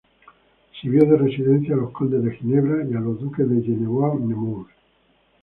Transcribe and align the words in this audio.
Sirvió 0.81 1.05
de 1.05 1.15
residencia 1.15 1.75
a 1.75 1.77
los 1.77 1.91
condes 1.91 2.23
de 2.23 2.35
Ginebra 2.35 2.83
y 2.89 2.95
a 2.95 2.99
los 2.99 3.19
duques 3.19 3.47
de 3.47 3.61
Genevois-Nemours. 3.61 4.73